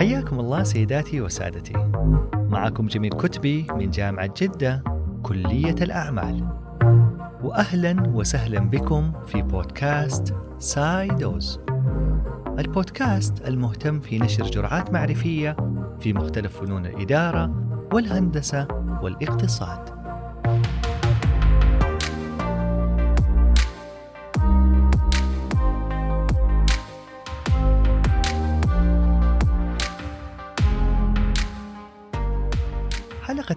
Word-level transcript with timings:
حياكم 0.00 0.40
الله 0.40 0.62
سيداتي 0.62 1.20
وسادتي. 1.20 1.72
معكم 2.34 2.86
جميل 2.86 3.12
كتبي 3.12 3.66
من 3.70 3.90
جامعة 3.90 4.30
جدة 4.36 4.84
كلية 5.22 5.74
الأعمال. 5.82 6.48
وأهلا 7.42 8.10
وسهلا 8.14 8.60
بكم 8.60 9.12
في 9.26 9.42
بودكاست 9.42 10.34
سايدوز 10.58 11.60
البودكاست 12.58 13.48
المهتم 13.48 14.00
في 14.00 14.18
نشر 14.18 14.44
جرعات 14.44 14.92
معرفية 14.92 15.56
في 16.00 16.12
مختلف 16.12 16.60
فنون 16.60 16.86
الإدارة 16.86 17.54
والهندسة 17.92 18.68
والإقتصاد. 19.02 19.99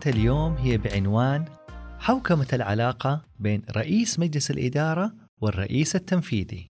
اليوم 0.05 0.53
هي 0.53 0.77
بعنوان 0.77 1.45
حوكمة 1.99 2.47
العلاقة 2.53 3.25
بين 3.39 3.65
رئيس 3.71 4.19
مجلس 4.19 4.51
الإدارة 4.51 5.15
والرئيس 5.41 5.95
التنفيذي. 5.95 6.67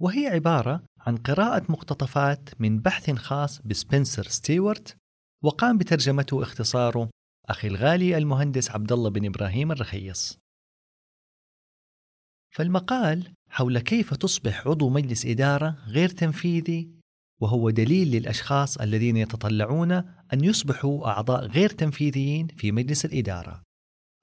وهي 0.00 0.26
عبارة 0.26 0.84
عن 1.00 1.16
قراءة 1.16 1.72
مقتطفات 1.72 2.60
من 2.60 2.78
بحث 2.78 3.10
خاص 3.10 3.62
بسبنسر 3.62 4.22
ستيوارت 4.22 4.96
وقام 5.44 5.78
بترجمته 5.78 6.36
واختصاره 6.36 7.10
أخي 7.46 7.68
الغالي 7.68 8.18
المهندس 8.18 8.70
عبد 8.70 8.92
الله 8.92 9.10
بن 9.10 9.26
إبراهيم 9.26 9.72
الرخيص. 9.72 10.38
فالمقال 12.54 13.32
حول 13.50 13.78
كيف 13.78 14.14
تصبح 14.14 14.66
عضو 14.66 14.88
مجلس 14.88 15.26
إدارة 15.26 15.76
غير 15.86 16.08
تنفيذي 16.08 16.95
وهو 17.40 17.70
دليل 17.70 18.10
للأشخاص 18.10 18.78
الذين 18.78 19.16
يتطلعون 19.16 19.92
أن 20.32 20.44
يصبحوا 20.44 21.06
أعضاء 21.06 21.46
غير 21.46 21.68
تنفيذيين 21.68 22.46
في 22.46 22.72
مجلس 22.72 23.04
الإدارة 23.04 23.62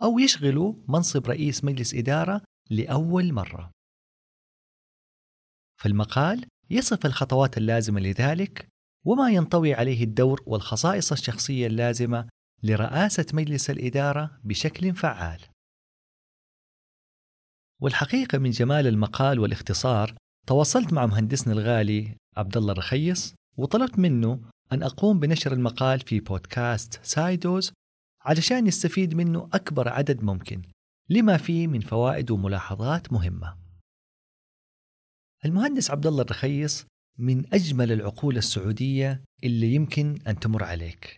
أو 0.03 0.19
يشغلوا 0.19 0.75
منصب 0.87 1.27
رئيس 1.27 1.63
مجلس 1.63 1.93
إدارة 1.93 2.41
لأول 2.69 3.33
مرة. 3.33 3.71
فالمقال 5.81 6.45
يصف 6.69 7.05
الخطوات 7.05 7.57
اللازمة 7.57 7.99
لذلك 7.99 8.67
وما 9.05 9.29
ينطوي 9.29 9.73
عليه 9.73 10.03
الدور 10.03 10.43
والخصائص 10.45 11.11
الشخصية 11.11 11.67
اللازمة 11.67 12.29
لرئاسة 12.63 13.25
مجلس 13.33 13.69
الإدارة 13.69 14.39
بشكل 14.43 14.95
فعال. 14.95 15.41
والحقيقة 17.81 18.37
من 18.37 18.49
جمال 18.49 18.87
المقال 18.87 19.39
والاختصار 19.39 20.15
تواصلت 20.47 20.93
مع 20.93 21.05
مهندسنا 21.05 21.53
الغالي 21.53 22.17
عبد 22.37 22.57
الله 22.57 22.71
الرخيص 22.71 23.35
وطلبت 23.57 23.99
منه 23.99 24.39
أن 24.71 24.83
أقوم 24.83 25.19
بنشر 25.19 25.53
المقال 25.53 25.99
في 25.99 26.19
بودكاست 26.19 26.99
سايدوز 27.03 27.73
علشان 28.21 28.67
يستفيد 28.67 29.13
منه 29.13 29.49
أكبر 29.53 29.89
عدد 29.89 30.23
ممكن 30.23 30.61
لما 31.09 31.37
فيه 31.37 31.67
من 31.67 31.79
فوائد 31.79 32.31
وملاحظات 32.31 33.13
مهمة. 33.13 33.57
المهندس 35.45 35.91
عبد 35.91 36.07
الله 36.07 36.21
الرخيص 36.21 36.85
من 37.17 37.53
أجمل 37.53 37.91
العقول 37.91 38.37
السعودية 38.37 39.23
اللي 39.43 39.75
يمكن 39.75 40.19
أن 40.27 40.39
تمر 40.39 40.63
عليك. 40.63 41.17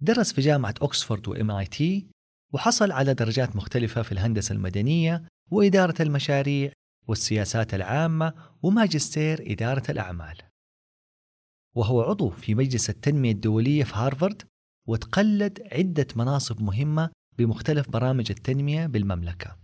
درس 0.00 0.32
في 0.32 0.40
جامعة 0.40 0.74
أكسفورد 0.82 1.28
و 1.28 1.50
MIT 1.50 2.06
وحصل 2.52 2.92
على 2.92 3.14
درجات 3.14 3.56
مختلفة 3.56 4.02
في 4.02 4.12
الهندسة 4.12 4.52
المدنية 4.52 5.24
وإدارة 5.50 6.02
المشاريع 6.02 6.72
والسياسات 7.08 7.74
العامة 7.74 8.34
وماجستير 8.62 9.52
إدارة 9.52 9.82
الأعمال. 9.90 10.36
وهو 11.76 12.02
عضو 12.02 12.30
في 12.30 12.54
مجلس 12.54 12.90
التنمية 12.90 13.32
الدولية 13.32 13.84
في 13.84 13.94
هارفارد 13.94 14.42
وتقلد 14.88 15.68
عدة 15.72 16.06
مناصب 16.16 16.62
مهمة 16.62 17.10
بمختلف 17.38 17.90
برامج 17.90 18.30
التنمية 18.30 18.86
بالمملكة. 18.86 19.58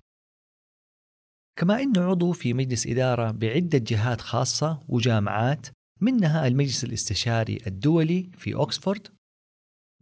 كما 1.59 1.83
أنه 1.83 2.01
عضو 2.01 2.33
في 2.33 2.55
مجلس 2.55 2.87
إدارة 2.87 3.31
بعدة 3.31 3.79
جهات 3.79 4.21
خاصة 4.21 4.83
وجامعات 4.89 5.67
منها 6.01 6.47
المجلس 6.47 6.85
الاستشاري 6.85 7.59
الدولي 7.67 8.31
في 8.39 8.55
أكسفورد 8.55 9.09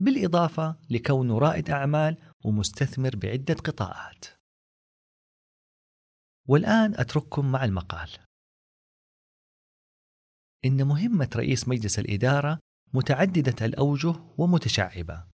بالإضافة 0.00 0.76
لكونه 0.90 1.38
رائد 1.38 1.70
أعمال 1.70 2.16
ومستثمر 2.44 3.16
بعدة 3.16 3.54
قطاعات. 3.54 4.24
والآن 6.48 6.94
أترككم 6.94 7.52
مع 7.52 7.64
المقال. 7.64 8.10
إن 10.64 10.86
مهمة 10.86 11.30
رئيس 11.36 11.68
مجلس 11.68 11.98
الإدارة 11.98 12.58
متعددة 12.94 13.66
الأوجه 13.66 14.14
ومتشعبة. 14.38 15.26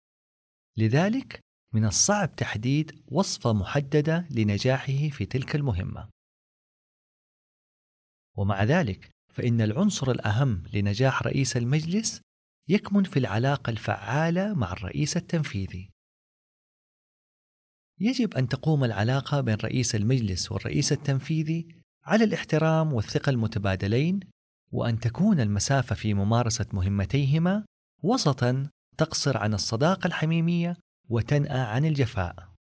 لذلك 0.78 1.40
من 1.74 1.84
الصعب 1.84 2.36
تحديد 2.36 3.04
وصفة 3.08 3.52
محددة 3.52 4.28
لنجاحه 4.30 5.08
في 5.08 5.26
تلك 5.26 5.56
المهمة. 5.56 6.10
ومع 8.38 8.64
ذلك 8.64 9.10
فإن 9.34 9.60
العنصر 9.60 10.10
الأهم 10.10 10.62
لنجاح 10.72 11.22
رئيس 11.22 11.56
المجلس 11.56 12.20
يكمن 12.68 13.04
في 13.04 13.18
العلاقة 13.18 13.70
الفعالة 13.70 14.54
مع 14.54 14.72
الرئيس 14.72 15.16
التنفيذي. 15.16 15.95
يجب 18.00 18.34
أن 18.34 18.48
تقوم 18.48 18.84
العلاقة 18.84 19.40
بين 19.40 19.54
رئيس 19.54 19.94
المجلس 19.94 20.52
والرئيس 20.52 20.92
التنفيذي 20.92 21.68
على 22.04 22.24
الاحترام 22.24 22.92
والثقة 22.92 23.30
المتبادلين 23.30 24.20
وأن 24.72 25.00
تكون 25.00 25.40
المسافة 25.40 25.94
في 25.94 26.14
ممارسة 26.14 26.66
مهمتيهما 26.72 27.64
وسطا 28.02 28.68
تقصر 28.98 29.36
عن 29.36 29.54
الصداقة 29.54 30.06
الحميمية 30.06 30.76
وتنأى 31.08 31.58
عن 31.58 31.84
الجفاء. 31.84 32.52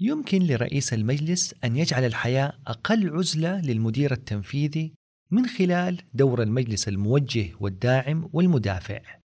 يمكن 0.00 0.42
لرئيس 0.42 0.92
المجلس 0.92 1.54
أن 1.64 1.76
يجعل 1.76 2.04
الحياة 2.04 2.52
أقل 2.66 3.10
عزلة 3.10 3.60
للمدير 3.60 4.12
التنفيذي 4.12 4.94
من 5.30 5.46
خلال 5.46 6.02
دور 6.14 6.42
المجلس 6.42 6.88
الموجه 6.88 7.54
والداعم 7.60 8.30
والمدافع. 8.32 9.21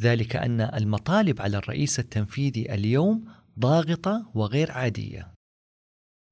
ذلك 0.00 0.36
أن 0.36 0.60
المطالب 0.60 1.40
على 1.40 1.56
الرئيس 1.56 1.98
التنفيذي 1.98 2.74
اليوم 2.74 3.32
ضاغطة 3.58 4.30
وغير 4.34 4.72
عادية. 4.72 5.34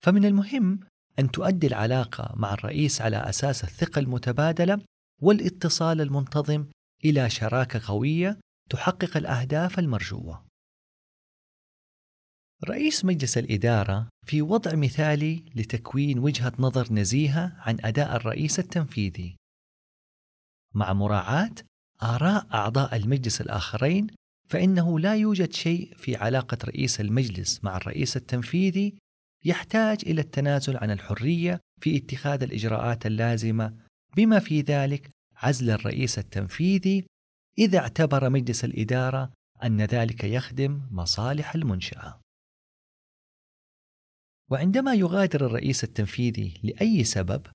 فمن 0.05 0.25
المهم 0.25 0.81
أن 1.19 1.31
تؤدي 1.31 1.67
العلاقة 1.67 2.35
مع 2.37 2.55
الرئيس 2.55 3.01
على 3.01 3.17
أساس 3.17 3.65
الثقة 3.65 3.99
المتبادلة 3.99 4.81
والاتصال 5.23 6.01
المنتظم 6.01 6.67
إلى 7.05 7.31
شراكة 7.31 7.81
قوية 7.87 8.39
تحقق 8.71 9.17
الأهداف 9.17 9.79
المرجوة. 9.79 10.47
رئيس 12.65 13.05
مجلس 13.05 13.39
الإدارة 13.39 14.09
في 14.27 14.43
وضع 14.43 14.75
مثالي 14.75 15.45
لتكوين 15.55 16.19
وجهة 16.19 16.53
نظر 16.59 16.93
نزيهة 16.93 17.57
عن 17.59 17.79
أداء 17.85 18.17
الرئيس 18.17 18.59
التنفيذي. 18.59 19.37
مع 20.75 20.93
مراعاة 20.93 21.55
آراء 22.03 22.47
أعضاء 22.55 22.97
المجلس 22.97 23.41
الآخرين 23.41 24.07
فإنه 24.49 24.99
لا 24.99 25.17
يوجد 25.17 25.53
شيء 25.53 25.95
في 25.97 26.17
علاقة 26.17 26.59
رئيس 26.65 27.01
المجلس 27.01 27.65
مع 27.65 27.77
الرئيس 27.77 28.17
التنفيذي 28.17 28.95
يحتاج 29.45 29.99
إلى 30.07 30.21
التنازل 30.21 30.77
عن 30.77 30.91
الحرية 30.91 31.61
في 31.81 31.97
اتخاذ 31.97 32.43
الإجراءات 32.43 33.07
اللازمة 33.07 33.75
بما 34.17 34.39
في 34.39 34.61
ذلك 34.61 35.11
عزل 35.37 35.71
الرئيس 35.71 36.19
التنفيذي 36.19 37.07
إذا 37.59 37.79
اعتبر 37.79 38.31
مجلس 38.31 38.65
الإدارة 38.65 39.33
أن 39.65 39.83
ذلك 39.83 40.25
يخدم 40.25 40.81
مصالح 40.91 41.55
المنشأة. 41.55 42.21
وعندما 44.51 44.95
يغادر 44.95 45.47
الرئيس 45.47 45.85
التنفيذي 45.85 46.55
لأي 46.63 47.05
سبب 47.05 47.47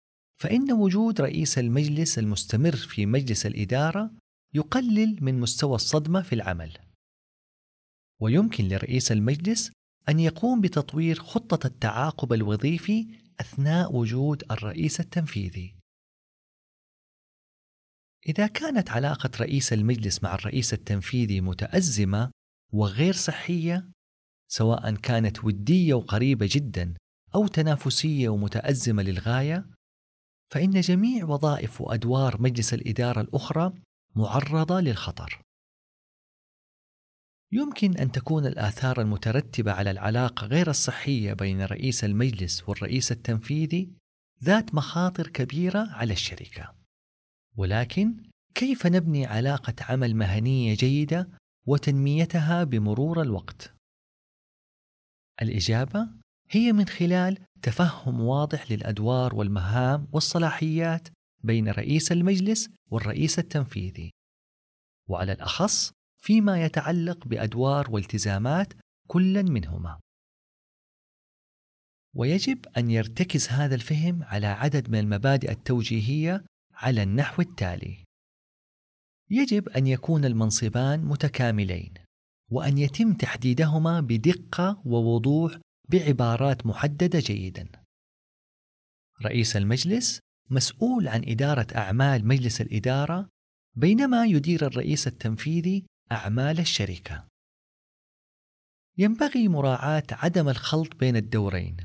فإن 0.41 0.71
وجود 0.71 1.21
رئيس 1.21 1.57
المجلس 1.57 2.19
المستمر 2.19 2.75
في 2.75 3.05
مجلس 3.05 3.45
الإدارة 3.45 4.11
يقلل 4.53 5.17
من 5.21 5.39
مستوى 5.39 5.75
الصدمة 5.75 6.21
في 6.21 6.35
العمل. 6.35 6.77
ويمكن 8.21 8.67
لرئيس 8.67 9.11
المجلس 9.11 9.71
أن 10.09 10.19
يقوم 10.19 10.61
بتطوير 10.61 11.15
خطة 11.15 11.67
التعاقب 11.67 12.33
الوظيفي 12.33 13.07
أثناء 13.39 13.95
وجود 13.95 14.43
الرئيس 14.51 14.99
التنفيذي. 14.99 15.75
إذا 18.27 18.47
كانت 18.47 18.89
علاقة 18.89 19.31
رئيس 19.39 19.73
المجلس 19.73 20.23
مع 20.23 20.35
الرئيس 20.35 20.73
التنفيذي 20.73 21.41
متأزمة 21.41 22.31
وغير 22.73 23.13
صحية، 23.13 23.91
سواء 24.47 24.95
كانت 24.95 25.43
ودية 25.43 25.93
وقريبة 25.93 26.49
جدا 26.51 26.93
أو 27.35 27.47
تنافسية 27.47 28.29
ومتأزمة 28.29 29.03
للغاية، 29.03 29.65
فإن 30.51 30.81
جميع 30.81 31.25
وظائف 31.25 31.81
وأدوار 31.81 32.41
مجلس 32.41 32.73
الإدارة 32.73 33.21
الأخرى 33.21 33.73
معرضة 34.15 34.79
للخطر. 34.79 35.41
يمكن 37.53 37.97
أن 37.97 38.11
تكون 38.11 38.45
الآثار 38.45 39.01
المترتبة 39.01 39.71
على 39.71 39.91
العلاقة 39.91 40.47
غير 40.47 40.69
الصحية 40.69 41.33
بين 41.33 41.61
رئيس 41.61 42.03
المجلس 42.03 42.69
والرئيس 42.69 43.11
التنفيذي 43.11 43.89
ذات 44.43 44.75
مخاطر 44.75 45.27
كبيرة 45.27 45.87
على 45.91 46.13
الشركة 46.13 46.75
ولكن 47.57 48.23
كيف 48.55 48.87
نبني 48.87 49.25
علاقة 49.25 49.73
عمل 49.81 50.15
مهنية 50.15 50.75
جيدة 50.75 51.29
وتنميتها 51.67 52.63
بمرور 52.63 53.21
الوقت؟ 53.21 53.73
الإجابة 55.41 56.07
هي 56.49 56.73
من 56.73 56.85
خلال 56.85 57.37
تفهم 57.61 58.21
واضح 58.21 58.71
للأدوار 58.71 59.35
والمهام 59.35 60.07
والصلاحيات 60.11 61.07
بين 61.43 61.69
رئيس 61.69 62.11
المجلس 62.11 62.69
والرئيس 62.91 63.39
التنفيذي. 63.39 64.11
وعلى 65.09 65.31
الأخص 65.31 65.91
فيما 66.17 66.65
يتعلق 66.65 67.27
بأدوار 67.27 67.91
والتزامات 67.91 68.73
كل 69.07 69.43
منهما. 69.43 69.99
ويجب 72.15 72.65
أن 72.77 72.91
يرتكز 72.91 73.47
هذا 73.47 73.75
الفهم 73.75 74.23
على 74.23 74.47
عدد 74.47 74.89
من 74.89 74.99
المبادئ 74.99 75.51
التوجيهية 75.51 76.45
على 76.73 77.03
النحو 77.03 77.41
التالي. 77.41 78.03
يجب 79.29 79.69
أن 79.69 79.87
يكون 79.87 80.25
المنصبان 80.25 81.05
متكاملين 81.05 81.93
وأن 82.51 82.77
يتم 82.77 83.13
تحديدهما 83.13 83.99
بدقة 83.99 84.81
ووضوح 84.85 85.57
بعبارات 85.89 86.65
محددة 86.65 87.19
جيدا. 87.19 87.71
رئيس 89.25 89.57
المجلس 89.57 90.19
مسؤول 90.49 91.07
عن 91.07 91.23
إدارة 91.27 91.67
أعمال 91.75 92.27
مجلس 92.27 92.61
الإدارة 92.61 93.29
بينما 93.75 94.25
يدير 94.25 94.67
الرئيس 94.67 95.07
التنفيذي 95.07 95.85
أعمال 96.11 96.59
الشركة 96.59 97.27
ينبغي 98.97 99.47
مراعاة 99.47 100.03
عدم 100.11 100.49
الخلط 100.49 100.95
بين 100.95 101.15
الدورين 101.15 101.77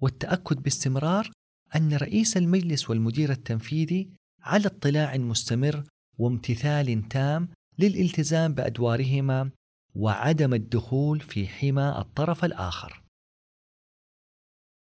والتأكد 0.00 0.62
باستمرار 0.62 1.30
أن 1.76 1.94
رئيس 1.94 2.36
المجلس 2.36 2.90
والمدير 2.90 3.30
التنفيذي 3.30 4.10
على 4.40 4.66
اطلاع 4.66 5.16
مستمر 5.16 5.84
وامتثال 6.18 7.08
تام 7.08 7.48
للالتزام 7.78 8.54
بأدوارهما 8.54 9.50
وعدم 9.94 10.54
الدخول 10.54 11.20
في 11.20 11.48
حمى 11.48 11.94
الطرف 11.98 12.44
الآخر. 12.44 13.03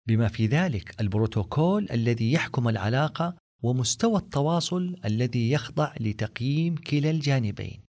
بما 0.07 0.27
في 0.27 0.47
ذلك 0.47 1.01
البروتوكول 1.01 1.87
الذي 1.91 2.31
يحكم 2.31 2.67
العلاقة 2.67 3.35
ومستوى 3.63 4.17
التواصل 4.17 4.95
الذي 5.05 5.51
يخضع 5.51 5.95
لتقييم 5.99 6.75
كلا 6.75 7.09
الجانبين. 7.09 7.81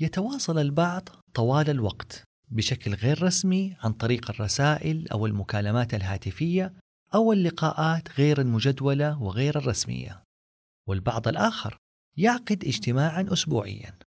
يتواصل 0.00 0.58
البعض 0.58 1.08
طوال 1.34 1.70
الوقت 1.70 2.24
بشكل 2.48 2.94
غير 2.94 3.22
رسمي 3.22 3.76
عن 3.80 3.92
طريق 3.92 4.30
الرسائل 4.30 5.08
أو 5.08 5.26
المكالمات 5.26 5.94
الهاتفية 5.94 6.74
أو 7.14 7.32
اللقاءات 7.32 8.20
غير 8.20 8.40
المجدولة 8.40 9.22
وغير 9.22 9.58
الرسمية 9.58 10.22
والبعض 10.88 11.28
الآخر 11.28 11.76
يعقد 12.16 12.64
اجتماعا 12.64 13.26
اسبوعيا 13.32 13.98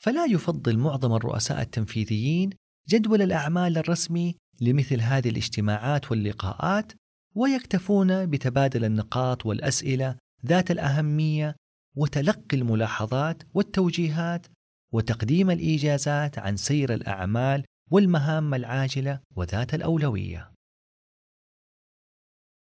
فلا 0.00 0.24
يفضل 0.24 0.78
معظم 0.78 1.12
الرؤساء 1.12 1.60
التنفيذيين 1.62 2.50
جدول 2.88 3.22
الأعمال 3.22 3.78
الرسمي 3.78 4.36
لمثل 4.60 5.00
هذه 5.00 5.28
الاجتماعات 5.28 6.10
واللقاءات 6.10 6.92
ويكتفون 7.34 8.26
بتبادل 8.26 8.84
النقاط 8.84 9.46
والأسئلة 9.46 10.16
ذات 10.46 10.70
الأهمية 10.70 11.56
وتلقي 11.96 12.56
الملاحظات 12.56 13.42
والتوجيهات 13.54 14.46
وتقديم 14.92 15.50
الإيجازات 15.50 16.38
عن 16.38 16.56
سير 16.56 16.94
الأعمال 16.94 17.64
والمهام 17.90 18.54
العاجلة 18.54 19.20
وذات 19.36 19.74
الأولوية. 19.74 20.52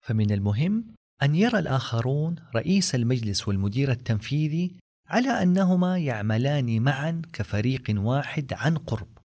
فمن 0.02 0.32
المهم 0.32 0.96
أن 1.24 1.36
يرى 1.36 1.60
الآخرون 1.60 2.36
رئيس 2.56 2.96
المجلس 2.96 3.48
والمدير 3.48 3.92
التنفيذي 3.92 4.76
على 5.08 5.30
أنهما 5.30 5.98
يعملان 5.98 6.82
معا 6.82 7.22
كفريق 7.34 7.84
واحد 7.90 8.54
عن 8.54 8.78
قرب 8.78 9.18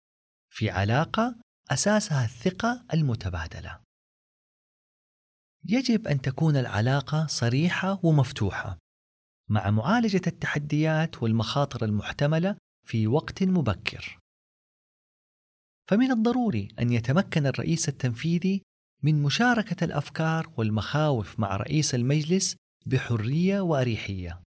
في 0.51 0.71
علاقة 0.71 1.37
أساسها 1.73 2.25
الثقة 2.25 2.85
المتبادلة. 2.95 3.81
يجب 5.65 6.07
أن 6.09 6.21
تكون 6.21 6.57
العلاقة 6.57 7.27
صريحة 7.27 8.01
ومفتوحة 8.03 8.79
مع 9.51 9.71
معالجة 9.71 10.21
التحديات 10.27 11.23
والمخاطر 11.23 11.85
المحتملة 11.85 12.57
في 12.87 13.07
وقت 13.07 13.43
مبكر. 13.43 14.19
فمن 15.91 16.11
الضروري 16.11 16.69
أن 16.79 16.93
يتمكن 16.93 17.47
الرئيس 17.47 17.89
التنفيذي 17.89 18.63
من 19.03 19.23
مشاركة 19.23 19.85
الأفكار 19.85 20.53
والمخاوف 20.57 21.41
مع 21.41 21.57
رئيس 21.57 21.95
المجلس 21.95 22.57
بحرية 22.87 23.61
وأريحية. 23.61 24.43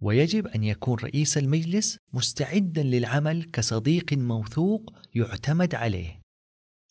ويجب 0.00 0.46
أن 0.46 0.64
يكون 0.64 0.98
رئيس 0.98 1.38
المجلس 1.38 1.98
مستعدا 2.12 2.82
للعمل 2.82 3.44
كصديق 3.44 4.12
موثوق 4.12 4.92
يعتمد 5.14 5.74
عليه 5.74 6.20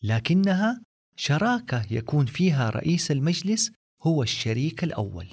لكنها 0.02 0.82
شراكة 1.16 1.86
يكون 1.90 2.26
فيها 2.26 2.70
رئيس 2.70 3.10
المجلس 3.10 3.72
هو 4.02 4.22
الشريك 4.22 4.84
الأول 4.84 5.28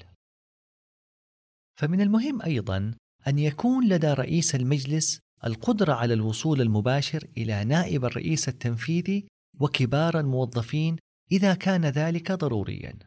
فمن 1.80 2.02
المهم 2.02 2.42
أيضا 2.42 2.94
أن 3.28 3.40
يكون 3.40 3.90
لدى 3.90 4.08
رئيس 4.08 4.56
المجلس 4.56 5.20
القدرة 5.46 5.94
على 5.94 6.14
الوصول 6.14 6.62
المباشر 6.62 7.28
إلى 7.38 7.64
نائب 7.64 8.06
الرئيس 8.06 8.50
التنفيذي 8.50 9.28
وكبار 9.60 10.20
الموظفين 10.20 10.96
إذا 11.32 11.54
كان 11.54 11.86
ذلك 11.86 12.32
ضروريا. 12.32 13.00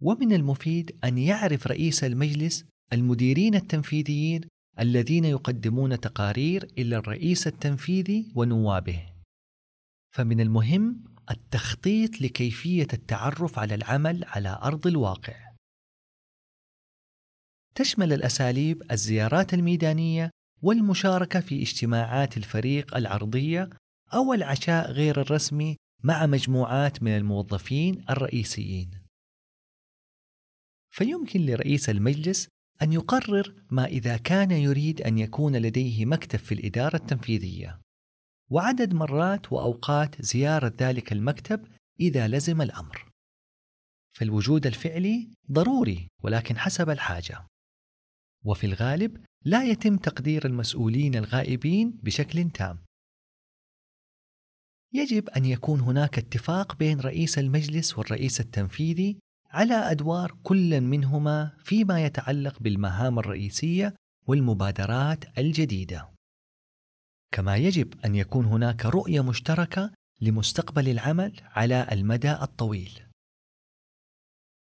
ومن 0.00 0.32
المفيد 0.32 0.98
أن 1.04 1.18
يعرف 1.18 1.66
رئيس 1.66 2.04
المجلس 2.04 2.64
المديرين 2.92 3.54
التنفيذيين 3.54 4.40
الذين 4.78 5.24
يقدمون 5.24 6.00
تقارير 6.00 6.64
إلى 6.78 6.96
الرئيس 6.96 7.46
التنفيذي 7.46 8.32
ونوابه. 8.34 9.12
فمن 10.14 10.40
المهم 10.40 11.04
التخطيط 11.30 12.20
لكيفية 12.20 12.86
التعرف 12.92 13.58
على 13.58 13.74
العمل 13.74 14.24
على 14.24 14.58
أرض 14.62 14.86
الواقع. 14.86 15.50
تشمل 17.74 18.12
الأساليب 18.12 18.92
الزيارات 18.92 19.54
الميدانية 19.54 20.30
والمشاركة 20.62 21.40
في 21.40 21.62
اجتماعات 21.62 22.36
الفريق 22.36 22.96
العرضية 22.96 23.70
أو 24.14 24.34
العشاء 24.34 24.90
غير 24.90 25.20
الرسمي 25.20 25.76
مع 26.04 26.26
مجموعات 26.26 27.02
من 27.02 27.16
الموظفين 27.16 28.04
الرئيسيين. 28.10 28.90
فيمكن 30.90 31.40
لرئيس 31.46 31.90
المجلس 31.90 32.48
أن 32.82 32.92
يقرر 32.92 33.54
ما 33.70 33.84
إذا 33.84 34.16
كان 34.16 34.50
يريد 34.50 35.02
أن 35.02 35.18
يكون 35.18 35.56
لديه 35.56 36.06
مكتب 36.06 36.38
في 36.38 36.54
الإدارة 36.54 36.96
التنفيذية، 36.96 37.80
وعدد 38.50 38.94
مرات 38.94 39.52
وأوقات 39.52 40.22
زيارة 40.22 40.72
ذلك 40.80 41.12
المكتب 41.12 41.66
إذا 42.00 42.28
لزم 42.28 42.62
الأمر. 42.62 43.10
فالوجود 44.16 44.66
الفعلي 44.66 45.30
ضروري 45.52 46.08
ولكن 46.22 46.58
حسب 46.58 46.90
الحاجة. 46.90 47.46
وفي 48.44 48.66
الغالب 48.66 49.24
لا 49.44 49.64
يتم 49.64 49.96
تقدير 49.96 50.46
المسؤولين 50.46 51.14
الغائبين 51.14 51.90
بشكل 52.02 52.50
تام 52.50 52.78
يجب 54.94 55.28
أن 55.28 55.44
يكون 55.44 55.80
هناك 55.80 56.18
اتفاق 56.18 56.76
بين 56.76 57.00
رئيس 57.00 57.38
المجلس 57.38 57.98
والرئيس 57.98 58.40
التنفيذي 58.40 59.18
على 59.50 59.74
أدوار 59.74 60.36
كل 60.42 60.80
منهما 60.80 61.56
فيما 61.58 62.04
يتعلق 62.04 62.58
بالمهام 62.60 63.18
الرئيسية 63.18 63.94
والمبادرات 64.26 65.38
الجديدة. 65.38 66.10
كما 67.32 67.56
يجب 67.56 68.00
أن 68.04 68.14
يكون 68.14 68.44
هناك 68.44 68.86
رؤية 68.86 69.20
مشتركة 69.20 69.92
لمستقبل 70.20 70.88
العمل 70.88 71.40
على 71.42 71.88
المدى 71.92 72.32
الطويل. 72.32 73.06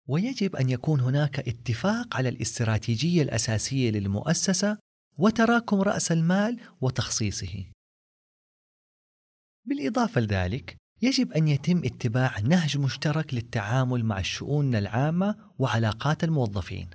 ويجب 0.07 0.55
أن 0.55 0.69
يكون 0.69 0.99
هناك 0.99 1.39
اتفاق 1.39 2.17
على 2.17 2.29
الاستراتيجية 2.29 3.21
الأساسية 3.21 3.91
للمؤسسة 3.91 4.77
وتراكم 5.17 5.81
رأس 5.81 6.11
المال 6.11 6.59
وتخصيصه. 6.81 7.65
بالإضافة 9.65 10.21
لذلك 10.21 10.80
يجب 11.01 11.31
أن 11.31 11.47
يتم 11.47 11.77
اتباع 11.77 12.39
نهج 12.39 12.77
مشترك 12.77 13.33
للتعامل 13.33 14.05
مع 14.05 14.19
الشؤون 14.19 14.75
العامة 14.75 15.51
وعلاقات 15.59 16.23
الموظفين 16.23 16.89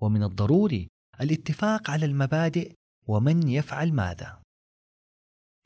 ومن 0.00 0.22
الضروري 0.22 0.88
الاتفاق 1.20 1.90
على 1.90 2.06
المبادئ 2.06 2.72
ومن 3.06 3.48
يفعل 3.48 3.92
ماذا 3.92 4.42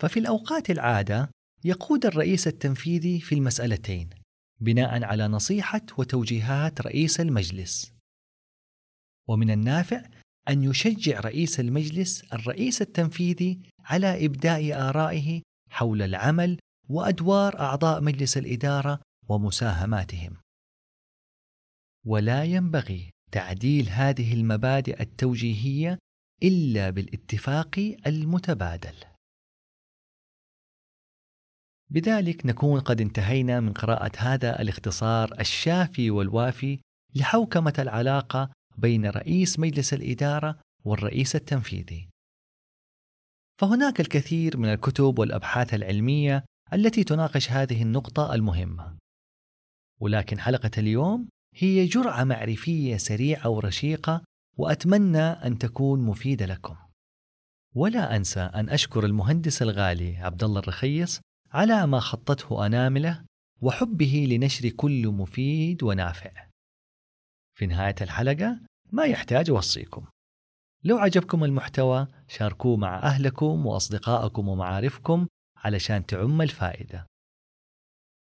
ففي 0.02 0.20
الأوقات 0.20 0.70
العادة 0.70 1.30
يقود 1.64 2.06
الرئيس 2.06 2.46
التنفيذي 2.46 3.20
في 3.20 3.34
المسألتين 3.34 4.10
بناء 4.60 5.04
على 5.04 5.28
نصيحة 5.28 5.80
وتوجيهات 5.98 6.80
رئيس 6.80 7.20
المجلس. 7.20 7.92
ومن 9.28 9.50
النافع 9.50 10.02
أن 10.48 10.62
يشجع 10.64 11.20
رئيس 11.20 11.60
المجلس 11.60 12.24
الرئيس 12.32 12.82
التنفيذي 12.82 13.60
على 13.84 14.26
إبداء 14.26 14.88
آرائه 14.88 15.42
حول 15.70 16.02
العمل 16.02 16.58
وأدوار 16.88 17.60
أعضاء 17.60 18.00
مجلس 18.00 18.36
الإدارة 18.36 19.00
ومساهماتهم 19.28 20.36
ولا 22.06 22.44
ينبغي 22.44 23.10
تعديل 23.32 23.88
هذه 23.88 24.34
المبادئ 24.34 25.02
التوجيهية 25.02 25.98
إلا 26.42 26.90
بالاتفاق 26.90 27.96
المتبادل 28.06 29.04
بذلك 31.90 32.46
نكون 32.46 32.80
قد 32.80 33.00
انتهينا 33.00 33.60
من 33.60 33.72
قراءة 33.72 34.12
هذا 34.16 34.62
الاختصار 34.62 35.40
الشافي 35.40 36.10
والوافي 36.10 36.80
لحوكمة 37.14 37.74
العلاقة 37.78 38.50
بين 38.76 39.06
رئيس 39.06 39.58
مجلس 39.58 39.94
الإدارة 39.94 40.60
والرئيس 40.84 41.36
التنفيذي. 41.36 42.08
فهناك 43.60 44.00
الكثير 44.00 44.56
من 44.56 44.68
الكتب 44.68 45.18
والأبحاث 45.18 45.74
العلمية 45.74 46.44
التي 46.72 47.04
تناقش 47.04 47.50
هذه 47.50 47.82
النقطة 47.82 48.34
المهمة. 48.34 48.98
ولكن 50.00 50.40
حلقة 50.40 50.70
اليوم 50.78 51.28
هي 51.54 51.86
جرعة 51.86 52.24
معرفية 52.24 52.96
سريعة 52.96 53.48
ورشيقة 53.48 54.22
وأتمنى 54.56 55.22
أن 55.22 55.58
تكون 55.58 56.00
مفيدة 56.00 56.46
لكم. 56.46 56.76
ولا 57.74 58.16
أنسى 58.16 58.40
أن 58.40 58.68
أشكر 58.68 59.04
المهندس 59.04 59.62
الغالي 59.62 60.16
عبد 60.16 60.44
الله 60.44 60.60
الرخيص 60.60 61.20
على 61.52 61.86
ما 61.86 62.00
خطته 62.00 62.66
أنامله 62.66 63.24
وحبه 63.60 64.26
لنشر 64.30 64.68
كل 64.68 65.08
مفيد 65.08 65.82
ونافع. 65.82 66.48
في 67.54 67.66
نهاية 67.66 67.94
الحلقة 68.00 68.60
ما 68.92 69.04
يحتاج 69.04 69.50
أوصيكم. 69.50 70.06
لو 70.84 70.98
عجبكم 70.98 71.44
المحتوى 71.44 72.06
شاركوه 72.28 72.76
مع 72.76 72.98
أهلكم 73.02 73.66
وأصدقائكم 73.66 74.48
ومعارفكم 74.48 75.26
علشان 75.64 76.06
تعم 76.06 76.42
الفائدة. 76.42 77.06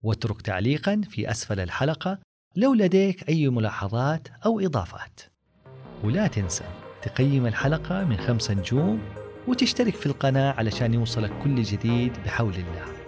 واترك 0.05 0.43
تعليقا 0.43 1.01
في 1.11 1.31
أسفل 1.31 1.61
الحلقة 1.61 2.19
لو 2.57 2.75
لديك 2.75 3.29
أي 3.29 3.49
ملاحظات 3.49 4.29
أو 4.47 4.61
إضافات. 4.61 5.21
ولا 6.05 6.27
تنسى 6.27 6.65
تقيم 7.03 7.47
الحلقة 7.47 8.05
من 8.05 8.17
خمسة 8.17 8.55
نجوم 8.55 9.03
وتشترك 9.49 9.95
في 9.95 10.07
القناة 10.07 10.53
علشان 10.53 10.95
يوصلك 10.95 11.33
كل 11.43 11.63
جديد 11.63 12.13
بحول 12.25 12.55
الله. 12.55 12.99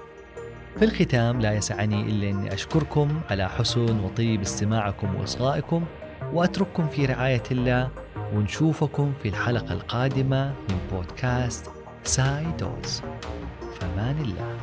في 0.79 0.85
الختام 0.85 1.41
لا 1.41 1.53
يسعني 1.53 2.03
إلا 2.03 2.31
أني 2.31 2.55
أشكركم 2.55 3.21
على 3.31 3.49
حسن 3.49 4.01
وطيب 4.01 4.41
استماعكم 4.41 5.15
وإصغائكم 5.15 5.85
وأترككم 6.33 6.89
في 6.89 7.07
رعاية 7.07 7.43
الله 7.51 7.91
ونشوفكم 8.35 9.13
في 9.23 9.29
الحلقة 9.29 9.73
القادمة 9.73 10.55
من 10.69 10.79
بودكاست 10.93 11.71
ساي 12.05 12.45
دوز 12.59 13.03
أمان 13.83 14.17
الله. 14.21 14.57